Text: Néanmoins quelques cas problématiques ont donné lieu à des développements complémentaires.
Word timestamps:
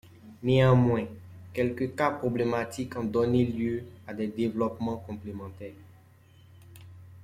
Néanmoins 0.41 1.05
quelques 1.53 1.93
cas 1.95 2.09
problématiques 2.09 2.97
ont 2.97 3.03
donné 3.03 3.45
lieu 3.45 3.83
à 4.07 4.15
des 4.15 4.25
développements 4.25 4.97
complémentaires. 4.97 5.75